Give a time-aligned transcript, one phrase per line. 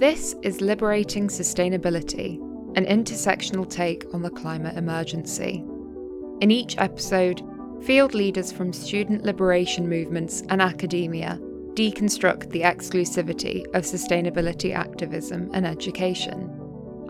[0.00, 2.40] This is Liberating Sustainability,
[2.74, 5.62] an intersectional take on the climate emergency.
[6.40, 7.42] In each episode,
[7.82, 11.38] field leaders from student liberation movements and academia
[11.74, 16.50] deconstruct the exclusivity of sustainability activism and education.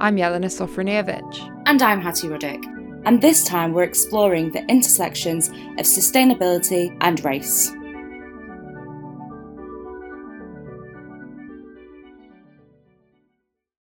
[0.00, 1.62] I'm Yelena Sofronijevic.
[1.66, 2.64] And I'm Hattie Ruddick.
[3.04, 7.70] And this time we're exploring the intersections of sustainability and race.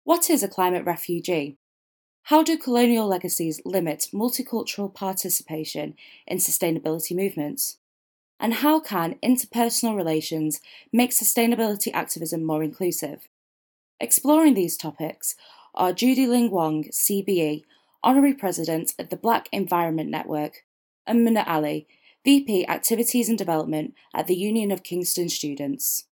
[0.09, 1.59] What is a climate refugee?
[2.23, 5.93] How do colonial legacies limit multicultural participation
[6.25, 7.77] in sustainability movements?
[8.39, 13.29] And how can interpersonal relations make sustainability activism more inclusive?
[13.99, 15.35] Exploring these topics
[15.75, 17.65] are Judy Ling Wong, CBE,
[18.03, 20.65] Honorary President of the Black Environment Network,
[21.05, 21.85] and Mina Ali,
[22.25, 26.05] VP Activities and Development at the Union of Kingston Students.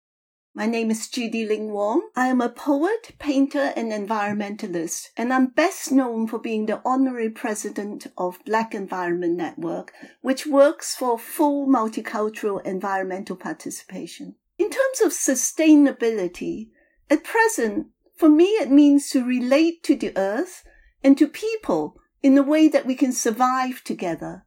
[0.56, 2.08] My name is Judy Ling Wong.
[2.16, 7.28] I am a poet, painter, and environmentalist, and I'm best known for being the honorary
[7.28, 14.36] president of Black Environment Network, which works for full multicultural environmental participation.
[14.56, 16.70] In terms of sustainability,
[17.10, 20.64] at present, for me, it means to relate to the earth
[21.04, 24.46] and to people in a way that we can survive together.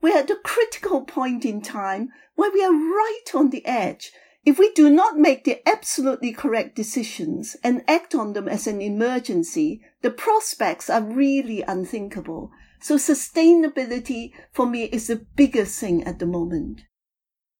[0.00, 4.12] We're at a critical point in time where we are right on the edge.
[4.44, 8.80] If we do not make the absolutely correct decisions and act on them as an
[8.80, 12.50] emergency, the prospects are really unthinkable.
[12.80, 16.82] So sustainability for me is the biggest thing at the moment.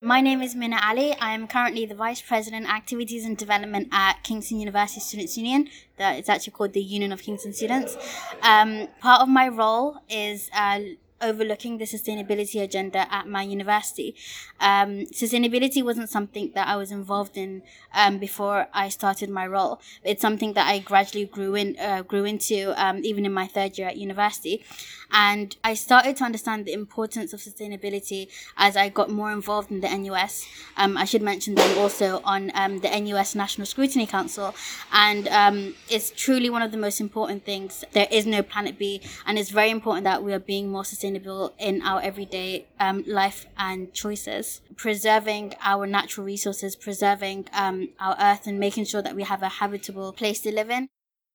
[0.04, 1.14] My name is Mina Ali.
[1.20, 5.68] I am currently the Vice President Activities and Development at Kingston University Students Union.
[5.98, 7.96] That is actually called the Union of Kingston Students.
[8.42, 10.80] Um, part of my role is uh,
[11.22, 14.14] overlooking the sustainability agenda at my university.
[14.60, 17.62] Um, sustainability wasn't something that I was involved in
[17.94, 19.80] um, before I started my role.
[20.02, 23.78] It's something that I gradually grew in uh, grew into um, even in my third
[23.78, 24.64] year at university,
[25.12, 29.80] and I started to understand the importance of sustainability as I got more involved in
[29.80, 30.46] the NUS.
[30.76, 34.54] Um, I should mention them also on um, the NUS National Scrutiny Council,
[34.92, 37.84] and um, it's truly one of the most important things.
[37.92, 41.11] There is no planet B, and it's very important that we are being more sustainable
[41.12, 44.60] sustainable in our everyday um, life and choices.
[44.76, 49.48] Preserving our natural resources, preserving um, our earth, and making sure that we have a
[49.48, 50.88] habitable place to live in.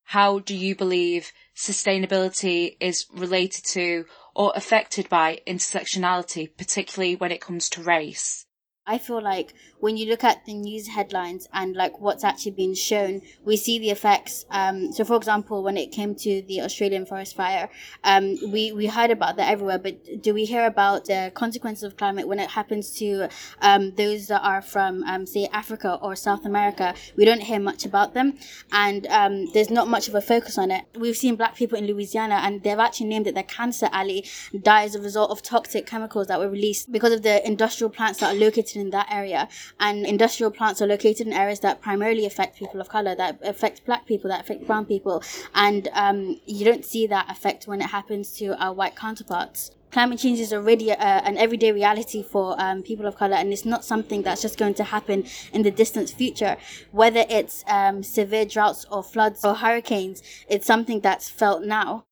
[0.04, 7.40] How do you believe sustainability is related to or affected by intersectionality, particularly when it
[7.40, 8.46] comes to race?
[8.88, 12.74] I feel like when you look at the news headlines and like what's actually been
[12.74, 14.46] shown, we see the effects.
[14.50, 17.68] Um, so, for example, when it came to the Australian forest fire,
[18.02, 21.98] um, we we heard about that everywhere, but do we hear about the consequences of
[21.98, 23.28] climate when it happens to
[23.60, 26.94] um, those that are from, um, say, Africa or South America?
[27.14, 28.38] We don't hear much about them,
[28.72, 30.86] and um, there's not much of a focus on it.
[30.98, 34.24] We've seen black people in Louisiana, and they've actually named it the Cancer Alley,
[34.62, 38.20] die as a result of toxic chemicals that were released because of the industrial plants
[38.20, 39.48] that are located in that area.
[39.80, 43.84] And industrial plants are located in areas that primarily affect people of color, that affect
[43.84, 45.22] black people, that affect brown people.
[45.54, 50.18] And um, you don't see that effect when it happens to our white counterparts climate
[50.18, 54.22] change is already an everyday reality for um, people of color, and it's not something
[54.22, 56.56] that's just going to happen in the distant future.
[56.92, 62.04] Whether it's um, severe droughts or floods or hurricanes, it's something that's felt now.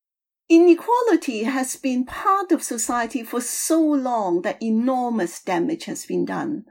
[0.48, 6.64] Inequality has been part of society for so long that enormous damage has been done.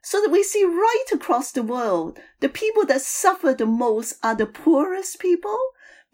[0.00, 4.34] So that we see right across the world, the people that suffer the most are
[4.34, 5.58] the poorest people,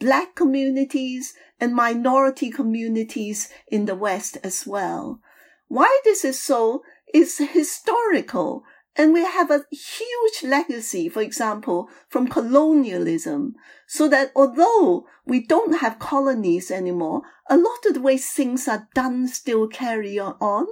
[0.00, 5.20] black communities, and minority communities in the West as well.
[5.68, 6.82] Why this is so
[7.12, 8.64] is historical
[8.96, 13.56] and we have a huge legacy, for example, from colonialism,
[13.86, 18.88] so that although we don't have colonies anymore, a lot of the ways things are
[18.94, 20.66] done still carry on.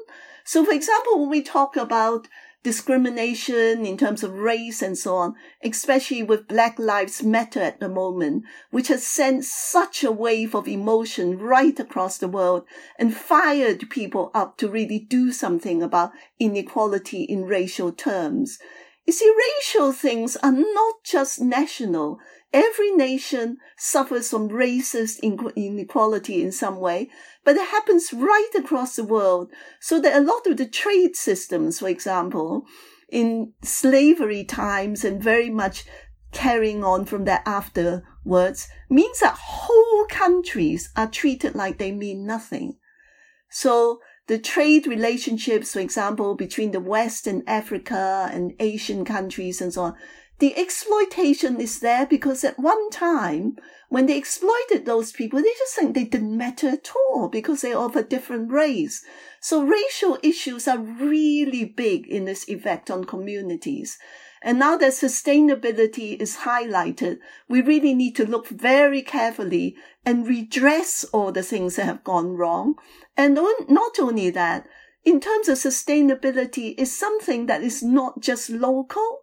[0.45, 2.29] So, for example, when we talk about
[2.63, 7.89] discrimination in terms of race and so on, especially with Black Lives Matter at the
[7.89, 12.65] moment, which has sent such a wave of emotion right across the world
[12.99, 18.59] and fired people up to really do something about inequality in racial terms.
[19.07, 22.21] You see, racial things are not just national.
[22.53, 27.09] Every nation suffers from racist inequality in some way,
[27.45, 29.51] but it happens right across the world.
[29.81, 32.67] So that a lot of the trade systems, for example,
[33.09, 35.85] in slavery times and very much
[36.33, 42.79] carrying on from that afterwards means that whole countries are treated like they mean nothing.
[43.51, 49.73] So the trade relationships, for example, between the West and Africa and Asian countries and
[49.73, 49.95] so on,
[50.43, 53.55] the exploitation is there because at one time,
[53.91, 57.79] when they exploited those people, they just think they didn't matter at all because they're
[57.79, 59.05] of a different race.
[59.41, 63.99] So racial issues are really big in this effect on communities.
[64.43, 67.19] And now that sustainability is highlighted,
[67.49, 72.33] we really need to look very carefully and redress all the things that have gone
[72.33, 72.75] wrong.
[73.17, 73.39] And
[73.69, 74.67] not only that,
[75.05, 79.21] in terms of sustainability is something that is not just local.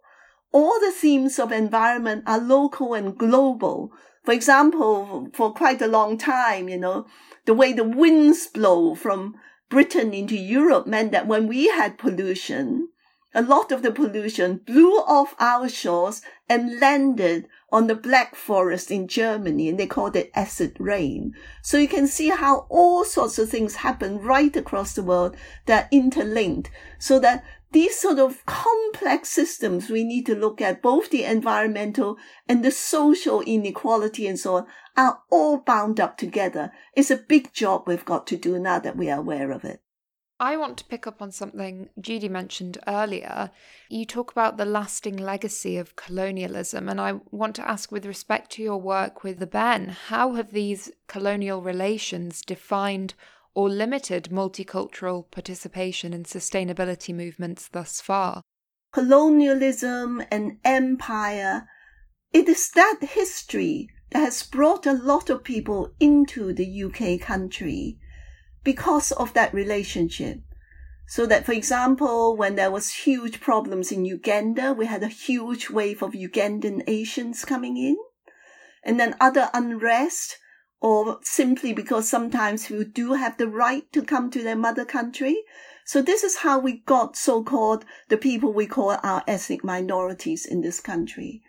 [0.52, 3.92] All the themes of environment are local and global.
[4.24, 7.06] For example, for quite a long time, you know,
[7.46, 9.36] the way the winds blow from
[9.68, 12.88] Britain into Europe meant that when we had pollution,
[13.32, 18.90] a lot of the pollution blew off our shores and landed on the Black Forest
[18.90, 21.32] in Germany, and they called it acid rain.
[21.62, 25.36] So you can see how all sorts of things happen right across the world
[25.66, 30.82] that are interlinked, so that these sort of complex systems we need to look at,
[30.82, 32.16] both the environmental
[32.48, 36.72] and the social inequality and so on, are all bound up together.
[36.94, 39.80] It's a big job we've got to do now that we are aware of it.
[40.40, 43.50] I want to pick up on something Judy mentioned earlier.
[43.90, 48.50] You talk about the lasting legacy of colonialism, and I want to ask, with respect
[48.52, 53.12] to your work with the BEN, how have these colonial relations defined
[53.54, 58.42] or limited multicultural participation in sustainability movements thus far?
[58.92, 61.68] Colonialism and empire,
[62.32, 67.98] it is that history that has brought a lot of people into the UK country
[68.64, 70.40] because of that relationship.
[71.06, 75.68] So that, for example, when there was huge problems in Uganda, we had a huge
[75.68, 77.96] wave of Ugandan Asians coming in.
[78.84, 80.38] And then other unrest,
[80.80, 85.36] or simply because sometimes people do have the right to come to their mother country.
[85.84, 90.60] So this is how we got so-called the people we call our ethnic minorities in
[90.60, 91.42] this country.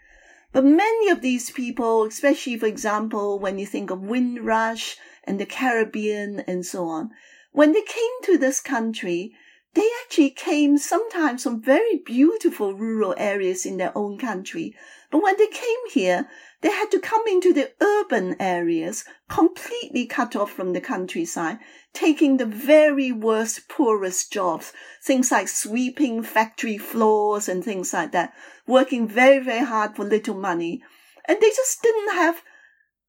[0.52, 5.46] But many of these people, especially for example, when you think of Windrush, and the
[5.46, 7.12] Caribbean and so on.
[7.52, 9.34] When they came to this country,
[9.74, 14.76] they actually came sometimes from very beautiful rural areas in their own country.
[15.10, 16.30] But when they came here,
[16.62, 21.60] they had to come into the urban areas, completely cut off from the countryside,
[21.94, 24.74] taking the very worst, poorest jobs,
[25.04, 28.34] things like sweeping factory floors and things like that,
[28.68, 30.82] working very, very hard for little money.
[31.28, 32.42] And they just didn't have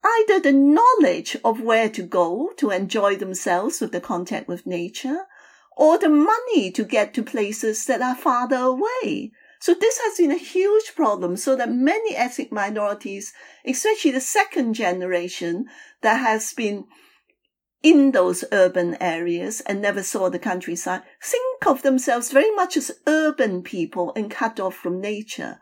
[0.04, 5.26] either the knowledge of where to go to enjoy themselves with the contact with nature,
[5.76, 9.32] or the money to get to places that are farther away.
[9.60, 13.32] So this has been a huge problem so that many ethnic minorities,
[13.64, 15.66] especially the second generation
[16.00, 16.86] that has been
[17.82, 22.92] in those urban areas and never saw the countryside, think of themselves very much as
[23.06, 25.58] urban people and cut off from nature.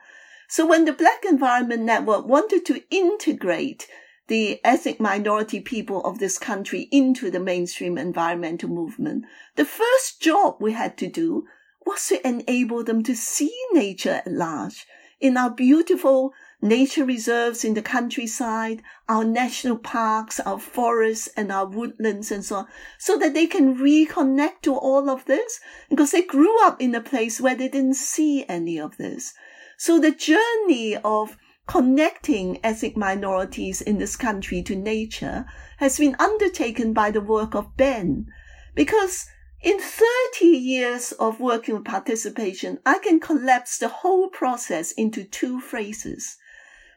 [0.48, 3.86] So when the Black Environment Network wanted to integrate
[4.30, 9.24] the ethnic minority people of this country into the mainstream environmental movement,
[9.56, 11.44] the first job we had to do
[11.84, 14.86] was to enable them to see nature at large
[15.20, 16.32] in our beautiful
[16.62, 22.56] nature reserves in the countryside, our national parks, our forests and our woodlands and so
[22.56, 22.66] on,
[22.98, 27.00] so that they can reconnect to all of this because they grew up in a
[27.00, 29.34] place where they didn't see any of this.
[29.76, 35.46] So the journey of connecting ethnic minorities in this country to nature
[35.78, 38.26] has been undertaken by the work of BEN.
[38.74, 39.26] Because
[39.62, 45.60] in 30 years of working with participation, I can collapse the whole process into two
[45.60, 46.38] phrases.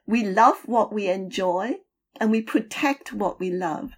[0.08, 1.76] We love what we enjoy
[2.20, 3.92] and we protect what we love.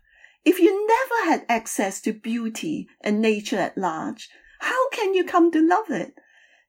[0.43, 4.29] If you never had access to beauty and nature at large,
[4.59, 6.15] how can you come to love it?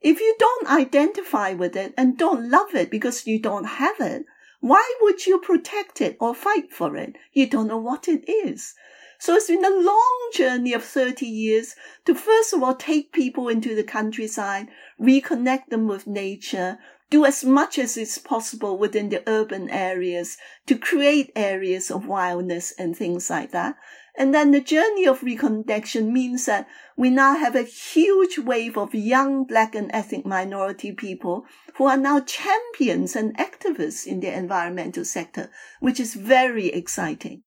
[0.07, 4.25] If you don't identify with it and don't love it because you don't have it,
[4.61, 7.17] why would you protect it or fight for it?
[7.33, 8.75] You don't know what it is.
[9.19, 13.49] So it's been a long journey of 30 years to first of all take people
[13.49, 14.69] into the countryside,
[15.01, 16.79] reconnect them with nature,
[17.11, 20.37] do as much as is possible within the urban areas
[20.67, 23.77] to create areas of wildness and things like that.
[24.19, 28.95] And then the journey of reconnection means that we now have a huge wave of
[28.95, 31.45] young black and ethnic minority people
[31.77, 37.43] who are now champions and activists in the environmental sector, which is very exciting.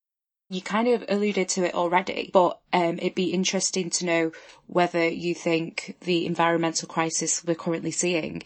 [0.52, 4.32] You kind of alluded to it already, but um, it'd be interesting to know
[4.68, 8.44] whether you think the environmental crisis we're currently seeing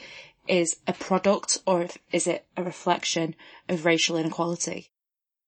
[0.48, 3.36] is a product or is it a reflection
[3.70, 4.92] of racial inequality?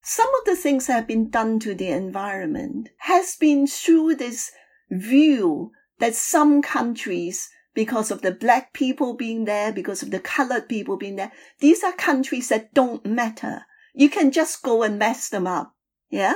[0.08, 4.52] some of the things that have been done to the environment has been through this
[4.92, 10.70] view that some countries because of the black people being there, because of the colored
[10.70, 11.32] people being there.
[11.60, 13.66] These are countries that don't matter.
[13.96, 15.74] You can just go and mess them up.
[16.12, 16.36] Yeah.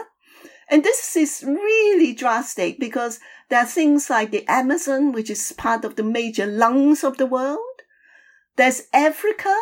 [0.67, 5.85] And this is really drastic because there are things like the Amazon, which is part
[5.85, 7.59] of the major lungs of the world.
[8.55, 9.55] There's Africa,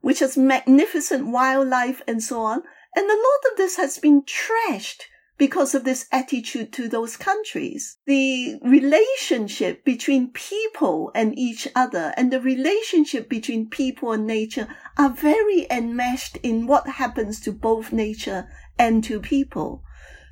[0.00, 2.62] which has magnificent wildlife and so on.
[2.96, 5.02] And a lot of this has been trashed
[5.36, 7.98] because of this attitude to those countries.
[8.06, 15.10] The relationship between people and each other and the relationship between people and nature are
[15.10, 18.48] very enmeshed in what happens to both nature
[18.78, 19.82] and to people.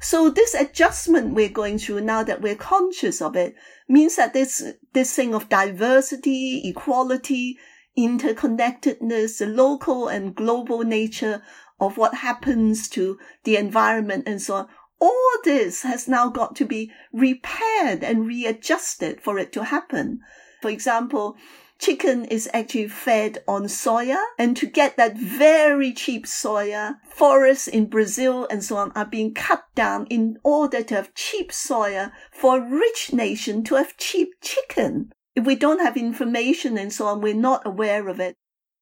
[0.01, 3.55] So this adjustment we're going through now that we're conscious of it
[3.89, 7.59] means that this, this thing of diversity, equality,
[7.97, 11.43] interconnectedness, the local and global nature
[11.81, 14.69] of what happens to the environment and so on
[15.03, 20.21] all this has now got to be repaired and readjusted for it to happen.
[20.61, 21.37] For example,
[21.81, 27.87] chicken is actually fed on soya and to get that very cheap soya, forests in
[27.87, 32.59] Brazil and so on are being cut down in order to have cheap soya for
[32.59, 35.11] a rich nation to have cheap chicken.
[35.35, 38.37] If we don't have information and so on, we're not aware of it.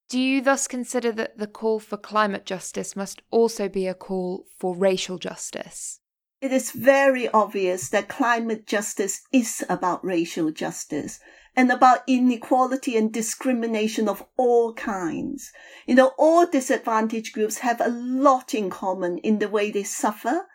[0.08, 4.46] Do you thus consider that the call for climate justice must also be a call
[4.58, 6.00] for racial justice?
[6.40, 11.20] It is very obvious that climate justice is about racial justice
[11.54, 15.52] and about inequality and discrimination of all kinds.
[15.86, 20.46] You know, all disadvantaged groups have a lot in common in the way they suffer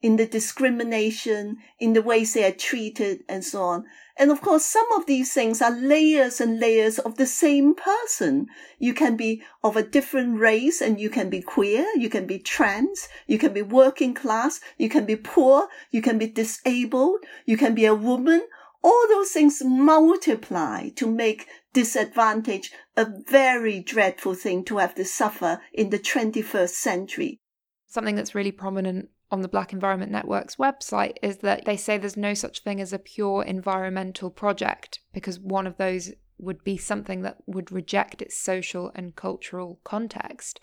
[0.00, 3.84] in the discrimination, in the ways they are treated, and so on.
[4.16, 8.48] And of course, some of these things are layers and layers of the same person.
[8.78, 12.40] You can be of a different race and you can be queer, you can be
[12.40, 17.56] trans, you can be working class, you can be poor, you can be disabled, you
[17.56, 18.42] can be a woman.
[18.82, 25.60] All those things multiply to make disadvantage a very dreadful thing to have to suffer
[25.72, 27.38] in the 21st century.
[27.86, 32.16] Something that's really prominent on the Black Environment Network's website is that they say there's
[32.16, 37.22] no such thing as a pure environmental project because one of those would be something
[37.22, 40.60] that would reject its social and cultural context.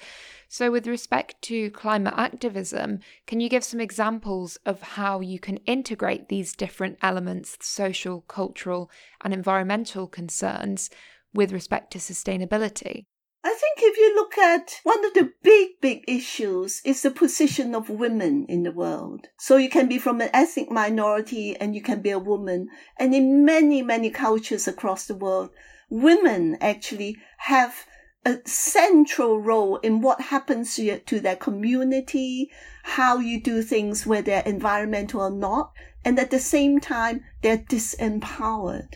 [0.47, 5.57] So, with respect to climate activism, can you give some examples of how you can
[5.57, 8.89] integrate these different elements, social, cultural,
[9.21, 10.89] and environmental concerns,
[11.33, 13.05] with respect to sustainability?
[13.47, 17.75] I think if you look at one of the big, big issues is the position
[17.75, 19.27] of women in the world.
[19.37, 22.69] So you can be from an ethnic minority and you can be a woman.
[22.97, 25.51] And in many, many cultures across the world,
[25.91, 27.85] women actually have
[28.25, 32.49] a central role in what happens to their community,
[32.81, 35.71] how you do things whether environmental or not.
[36.03, 38.95] And at the same time, they're disempowered.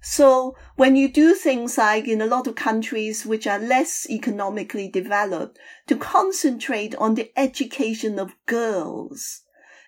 [0.00, 4.88] So when you do things like in a lot of countries which are less economically
[4.88, 9.42] developed to concentrate on the education of girls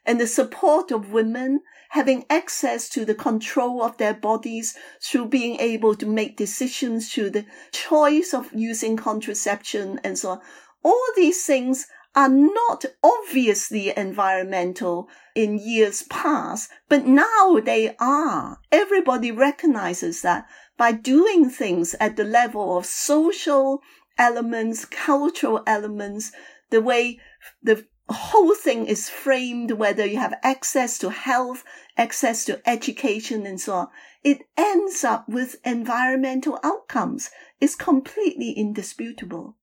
[0.05, 5.59] and the support of women having access to the control of their bodies through being
[5.61, 10.41] able to make decisions through the choice of using contraception and so on.
[10.83, 18.59] All these things are not obviously environmental in years past, but now they are.
[18.71, 23.81] Everybody recognizes that by doing things at the level of social
[24.19, 26.33] elements, cultural elements,
[26.71, 27.19] the way
[27.63, 31.65] the whole thing is framed, whether you have access to health,
[31.97, 33.89] access to education and so on,
[34.23, 37.31] it ends up with environmental outcomes.
[37.61, 39.57] It's completely indisputable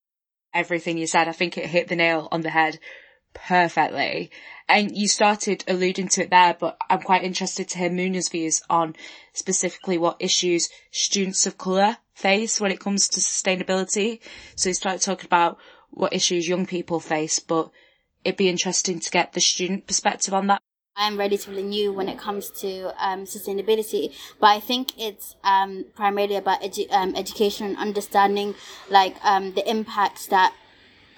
[0.53, 1.27] everything you said.
[1.27, 2.79] I think it hit the nail on the head
[3.33, 4.31] perfectly.
[4.67, 8.61] And you started alluding to it there, but I'm quite interested to hear Muna's views
[8.69, 8.95] on
[9.33, 14.19] specifically what issues students of colour face when it comes to sustainability.
[14.55, 15.57] So you started talking about
[15.89, 17.71] what issues young people face, but
[18.23, 20.61] it'd be interesting to get the student perspective on that.
[20.99, 26.35] I'm relatively new when it comes to um, sustainability, but I think it's um, primarily
[26.35, 28.53] about edu- um, education and understanding
[28.89, 30.53] like um, the impacts that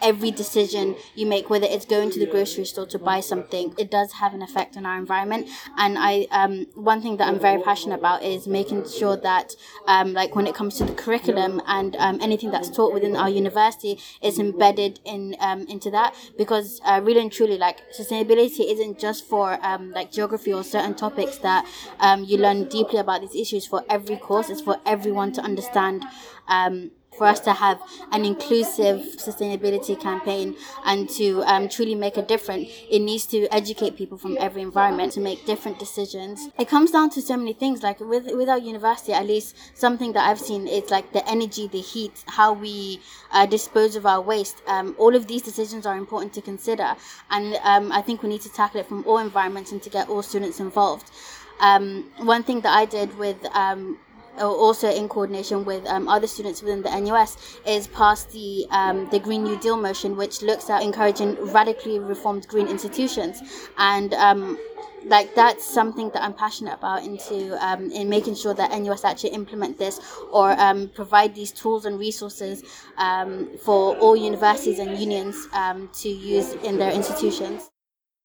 [0.01, 3.89] every decision you make, whether it's going to the grocery store to buy something, it
[3.89, 5.47] does have an effect on our environment.
[5.77, 9.55] And I, um, one thing that I'm very passionate about is making sure that,
[9.87, 13.29] um, like when it comes to the curriculum and um, anything that's taught within our
[13.29, 18.99] university is embedded in um, into that because uh, really and truly, like sustainability isn't
[18.99, 21.65] just for um, like geography or certain topics that
[21.99, 23.65] um, you learn deeply about these issues.
[23.65, 26.03] For every course, it's for everyone to understand.
[26.47, 27.79] Um, for us to have
[28.11, 33.97] an inclusive sustainability campaign and to um, truly make a difference, it needs to educate
[33.97, 36.47] people from every environment to make different decisions.
[36.57, 37.83] It comes down to so many things.
[37.83, 41.67] Like with with our university, at least something that I've seen is like the energy,
[41.67, 43.01] the heat, how we
[43.31, 44.61] uh, dispose of our waste.
[44.67, 46.95] Um, all of these decisions are important to consider,
[47.29, 50.09] and um, I think we need to tackle it from all environments and to get
[50.09, 51.11] all students involved.
[51.59, 53.99] Um, one thing that I did with um,
[54.39, 59.19] also in coordination with um, other students within the NUS, is passed the um, the
[59.19, 63.41] Green New Deal motion, which looks at encouraging radically reformed green institutions,
[63.77, 64.57] and um,
[65.05, 69.31] like that's something that I'm passionate about into um, in making sure that NUS actually
[69.31, 69.99] implement this
[70.31, 72.63] or um, provide these tools and resources
[72.97, 77.70] um, for all universities and unions um, to use in their institutions.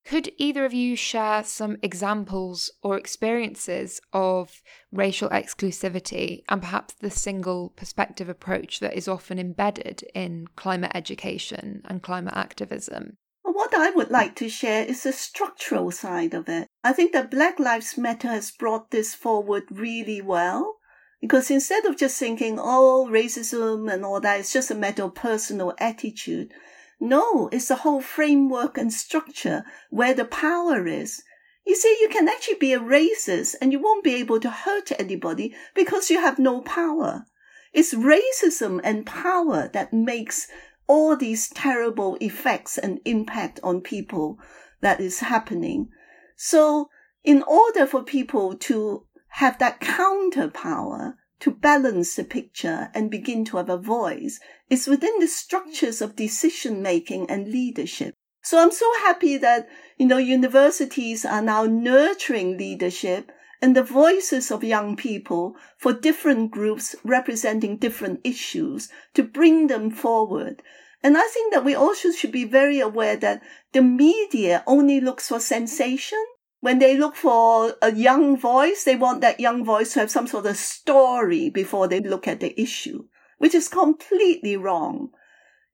[0.07, 7.11] Could either of you share some examples or experiences of racial exclusivity and perhaps the
[7.11, 13.17] single perspective approach that is often embedded in climate education and climate activism?
[13.43, 16.69] What I would like to share is the structural side of it.
[16.85, 20.77] I think that Black Lives Matter has brought this forward really well
[21.21, 25.17] because instead of just thinking, oh, racism and all that, it's just a matter of
[25.17, 26.53] personal attitude
[27.01, 31.23] no, it's the whole framework and structure where the power is.
[31.67, 34.93] You see, you can actually be a racist and you won't be able to hurt
[34.99, 37.27] anybody because you have no power.
[37.73, 40.49] It's racism and power that makes
[40.87, 44.39] all these terrible effects and impact on people
[44.81, 45.89] that is happening.
[46.37, 46.89] So
[47.25, 53.45] in order for people to have that counter power, to balance the picture and begin
[53.45, 54.41] to have a voice
[54.71, 58.15] is within the structures of decision making and leadership.
[58.43, 64.51] So I'm so happy that, you know, universities are now nurturing leadership and the voices
[64.51, 70.63] of young people for different groups representing different issues to bring them forward.
[71.03, 75.29] And I think that we also should be very aware that the media only looks
[75.29, 76.25] for sensation
[76.67, 80.27] when they look for a young voice, they want that young voice to have some
[80.27, 83.05] sort of story before they look at the issue,
[83.39, 85.11] which is completely wrong.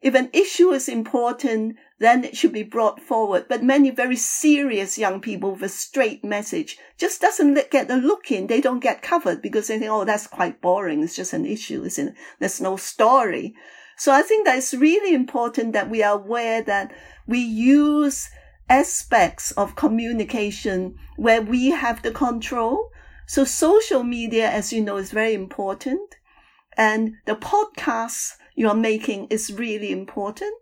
[0.03, 3.47] If an issue is important, then it should be brought forward.
[3.49, 8.31] But many very serious young people with a straight message just doesn't get a look
[8.31, 8.49] in.
[8.49, 11.03] They don't get covered because they think, oh, that's quite boring.
[11.03, 12.15] It's just an issue, isn't it?
[12.39, 13.55] There's no story.
[13.97, 16.93] So I think that it's really important that we are aware that
[17.27, 18.29] we use
[18.73, 22.91] aspects of communication where we have the control.
[23.27, 26.17] So social media, as you know, is very important.
[26.75, 30.55] And the podcasts you're making is really important.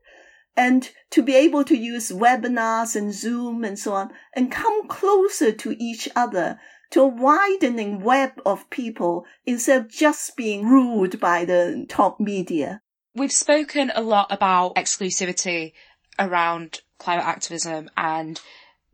[0.57, 5.53] And to be able to use webinars and Zoom and so on and come closer
[5.53, 6.59] to each other
[6.91, 12.83] to a widening web of people instead of just being ruled by the top media.
[13.15, 15.73] We've spoken a lot about exclusivity
[16.19, 18.41] around climate activism and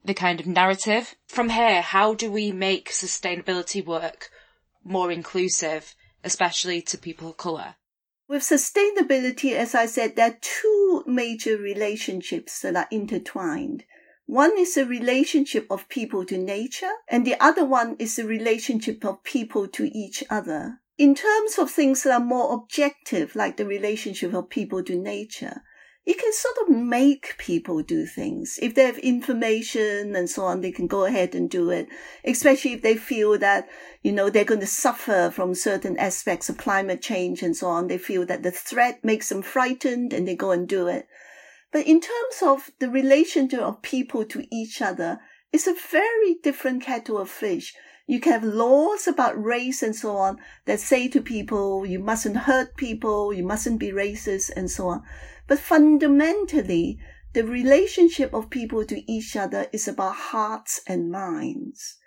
[0.04, 1.14] the kind of narrative.
[1.26, 4.30] From here, how do we make sustainability work
[4.84, 7.74] more inclusive, especially to people of colour?
[8.28, 13.84] With sustainability, as I said, there are two major relationships that are intertwined.
[14.26, 19.04] One is the relationship of people to nature, and the other one is the relationship
[19.04, 20.80] of people to each other.
[20.98, 25.62] In terms of things that are more objective, like the relationship of people to nature,
[26.06, 28.60] you can sort of make people do things.
[28.62, 31.88] If they have information and so on, they can go ahead and do it,
[32.24, 33.68] especially if they feel that,
[34.02, 37.88] you know, they're going to suffer from certain aspects of climate change and so on.
[37.88, 41.08] They feel that the threat makes them frightened and they go and do it.
[41.72, 45.18] But in terms of the relationship of people to each other,
[45.52, 47.74] it's a very different kettle of fish.
[48.06, 52.36] You can have laws about race and so on that say to people, you mustn't
[52.36, 55.02] hurt people, you mustn't be racist and so on.
[55.46, 56.98] But fundamentally,
[57.32, 61.98] the relationship of people to each other is about hearts and minds.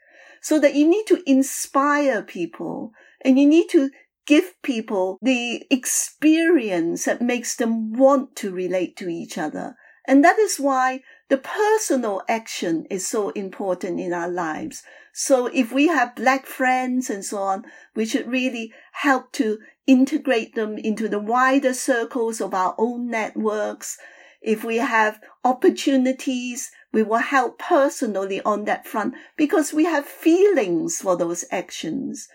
[0.41, 2.91] So that you need to inspire people
[3.23, 3.91] and you need to
[4.25, 9.75] give people the experience that makes them want to relate to each other.
[10.08, 14.82] And that is why the personal action is so important in our lives.
[15.13, 20.54] So if we have black friends and so on, we should really help to integrate
[20.54, 23.97] them into the wider circles of our own networks.
[24.39, 30.99] If we have opportunities, we will help personally on that front because we have feelings
[31.02, 32.28] for those actions.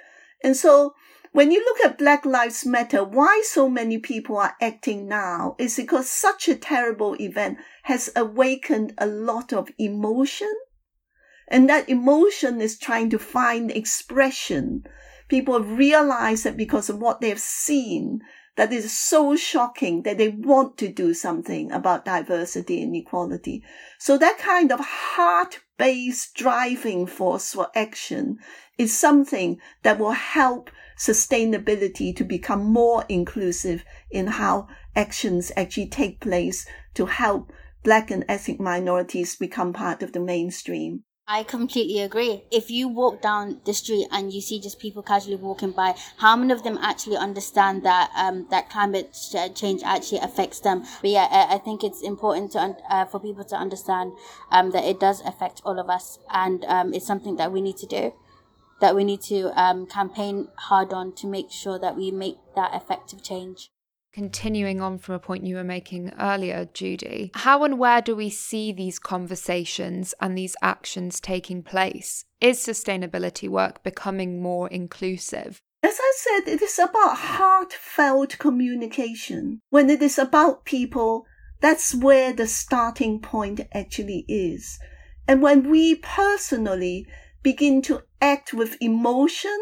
[0.42, 0.94] And so
[1.30, 5.76] when you look at Black Lives Matter, why so many people are acting now is
[5.76, 10.52] because such a terrible event has awakened a lot of emotion.
[11.46, 14.84] And that emotion is trying to find expression
[15.28, 18.20] people realize that because of what they've seen,
[18.56, 23.62] that is so shocking that they want to do something about diversity and equality.
[23.98, 28.38] So that kind of heart-based driving force for action
[28.78, 36.20] is something that will help sustainability to become more inclusive in how actions actually take
[36.20, 41.02] place to help black and ethnic minorities become part of the mainstream.
[41.26, 42.42] I completely agree.
[42.50, 46.36] If you walk down the street and you see just people casually walking by, how
[46.36, 49.16] many of them actually understand that um, that climate
[49.54, 50.84] change actually affects them?
[51.00, 54.12] But yeah, I, think it's important to uh, for people to understand
[54.50, 57.78] um, that it does affect all of us, and um, it's something that we need
[57.78, 58.12] to do,
[58.82, 62.74] that we need to um, campaign hard on to make sure that we make that
[62.74, 63.70] effective change.
[64.14, 68.30] Continuing on from a point you were making earlier, Judy, how and where do we
[68.30, 72.24] see these conversations and these actions taking place?
[72.40, 75.60] Is sustainability work becoming more inclusive?
[75.82, 79.60] As I said, it is about heartfelt communication.
[79.70, 81.26] When it is about people,
[81.60, 84.78] that's where the starting point actually is.
[85.26, 87.08] And when we personally
[87.42, 89.58] begin to act with emotion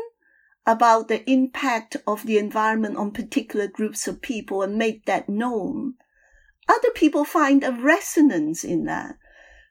[0.67, 5.95] about the impact of the environment on particular groups of people and make that known,
[6.69, 9.17] other people find a resonance in that.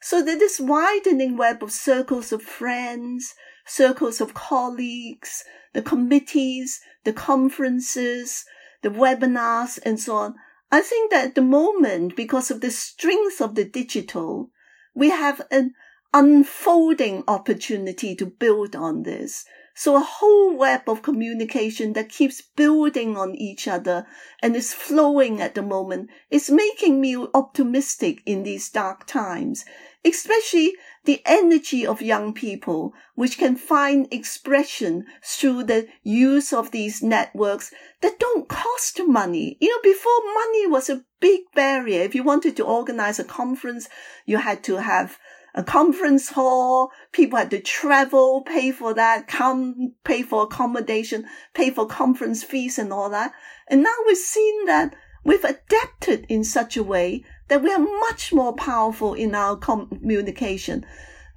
[0.01, 7.13] So that this widening web of circles of friends, circles of colleagues, the committees, the
[7.13, 8.45] conferences,
[8.81, 10.35] the webinars, and so on.
[10.71, 14.49] I think that at the moment, because of the strength of the digital,
[14.93, 15.73] we have an
[16.13, 19.45] unfolding opportunity to build on this.
[19.73, 24.05] So a whole web of communication that keeps building on each other
[24.41, 29.63] and is flowing at the moment is making me optimistic in these dark times,
[30.03, 30.73] especially
[31.05, 37.73] the energy of young people, which can find expression through the use of these networks
[38.01, 39.57] that don't cost money.
[39.61, 42.01] You know, before money was a big barrier.
[42.01, 43.87] If you wanted to organize a conference,
[44.25, 45.17] you had to have
[45.53, 46.91] a conference hall.
[47.11, 52.79] People had to travel, pay for that, come, pay for accommodation, pay for conference fees
[52.79, 53.33] and all that.
[53.67, 58.31] And now we've seen that we've adapted in such a way that we are much
[58.33, 60.85] more powerful in our communication.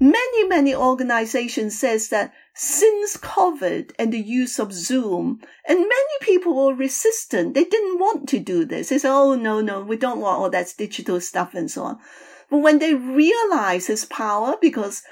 [0.01, 6.55] Many, many organizations says that since COVID and the use of Zoom, and many people
[6.55, 7.55] were resistant.
[7.55, 8.89] They didn't want to do this.
[8.89, 11.99] They said, oh, no, no, we don't want all that digital stuff and so on.
[12.55, 15.03] But when they realized his power, because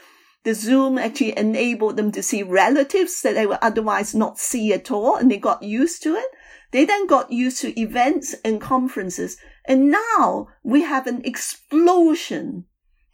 [0.44, 4.92] the Zoom actually enabled them to see relatives that they would otherwise not see at
[4.92, 6.26] all, and they got used to it.
[6.70, 9.38] They then got used to events and conferences.
[9.66, 12.66] And now we have an explosion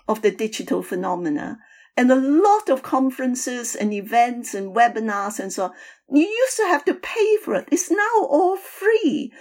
[0.07, 1.59] of the digital phenomena
[1.97, 5.71] and a lot of conferences and events and webinars and so on.
[6.11, 7.69] You used to have to pay for it.
[7.73, 9.33] It's now all free.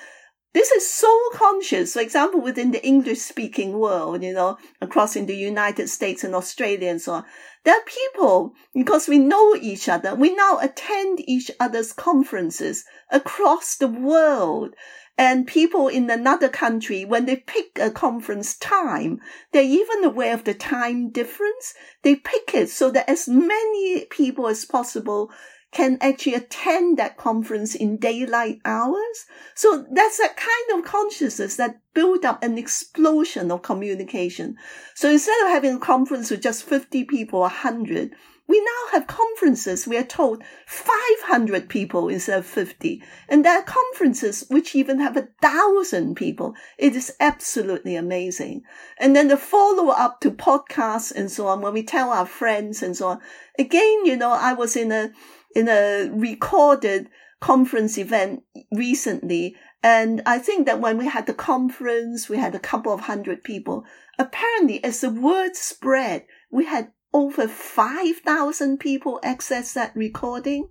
[0.57, 1.93] This is so conscious.
[1.93, 6.33] For example, within the English speaking world, you know, across in the United States and
[6.33, 7.25] Australia and so on,
[7.63, 13.75] there are people, because we know each other, we now attend each other's conferences across
[13.75, 14.73] the world.
[15.15, 19.19] And people in another country, when they pick a conference time,
[19.51, 21.75] they're even aware of the time difference.
[22.01, 25.29] They pick it so that as many people as possible
[25.71, 29.25] can actually attend that conference in daylight hours.
[29.53, 34.55] So that's that kind of consciousness that built up an explosion of communication.
[34.95, 38.13] So instead of having a conference with just 50 people, 100,
[38.47, 43.03] we now have conferences, we are told 500 people instead of 50.
[43.27, 46.55] And there are conferences which even have a thousand people.
[46.77, 48.63] It is absolutely amazing.
[48.97, 52.81] And then the follow up to podcasts and so on, when we tell our friends
[52.81, 53.19] and so on.
[53.59, 55.11] Again, you know, I was in a,
[55.53, 57.09] in a recorded
[57.41, 59.55] conference event recently.
[59.83, 63.43] And I think that when we had the conference, we had a couple of hundred
[63.43, 63.83] people.
[64.17, 70.69] Apparently, as the word spread, we had over 5,000 people access that recording.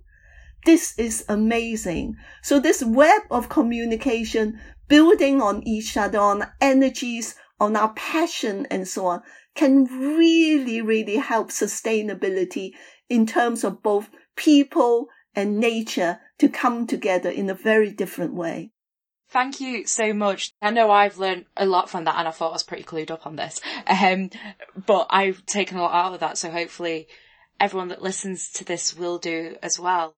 [0.65, 2.15] This is amazing.
[2.41, 8.87] So this web of communication, building on each other, on energies, on our passion and
[8.87, 9.21] so on,
[9.55, 12.71] can really, really help sustainability
[13.09, 18.71] in terms of both people and nature to come together in a very different way.
[19.37, 20.51] Thank you so much.
[20.63, 23.11] I know I've learned a lot from that and I thought I was pretty clued
[23.11, 23.61] up on this.
[23.85, 24.31] Um,
[24.87, 26.39] but I've taken a lot out of that.
[26.39, 27.07] So hopefully
[27.59, 30.15] everyone that listens to this will do as well.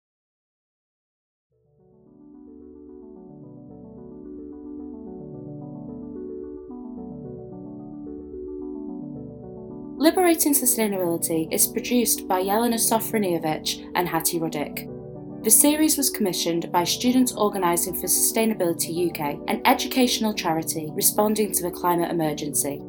[9.98, 14.97] Liberating Sustainability is produced by Yelena Sofronijevic and Hattie Ruddick.
[15.48, 21.64] The series was commissioned by Students Organising for Sustainability UK, an educational charity responding to
[21.64, 22.80] the climate emergency.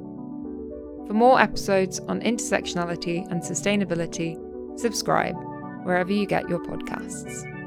[1.07, 4.37] For more episodes on intersectionality and sustainability,
[4.77, 5.37] subscribe
[5.85, 7.58] wherever you get your podcasts.